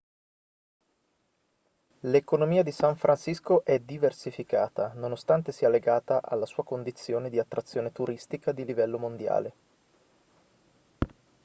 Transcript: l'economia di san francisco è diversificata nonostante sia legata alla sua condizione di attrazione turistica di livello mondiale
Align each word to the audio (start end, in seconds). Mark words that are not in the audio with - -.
l'economia 2.09 2.63
di 2.63 2.71
san 2.71 2.95
francisco 2.97 3.63
è 3.63 3.77
diversificata 3.77 4.93
nonostante 4.95 5.51
sia 5.51 5.69
legata 5.69 6.21
alla 6.23 6.47
sua 6.47 6.63
condizione 6.63 7.29
di 7.29 7.37
attrazione 7.37 7.91
turistica 7.91 8.51
di 8.51 8.65
livello 8.65 8.97
mondiale 8.97 9.53